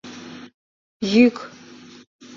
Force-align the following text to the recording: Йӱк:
Йӱк: 1.11 1.37